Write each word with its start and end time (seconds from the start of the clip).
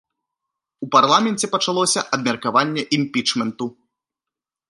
У 0.85 0.87
парламенце 0.95 1.45
пачалося 1.55 2.03
абмеркаванне 2.17 2.81
імпічменту. 2.99 3.65